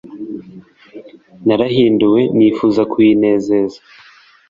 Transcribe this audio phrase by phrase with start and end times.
[1.45, 3.79] nara hinduwe nifuza kuyinezeza